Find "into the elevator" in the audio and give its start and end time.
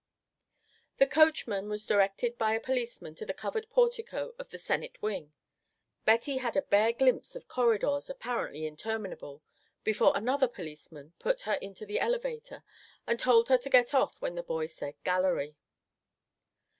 11.53-12.63